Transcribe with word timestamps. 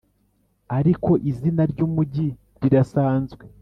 ariko 0.77 1.11
izina 1.29 1.63
ry'umujyi 1.71 2.27
rirasanzwe. 2.61 3.43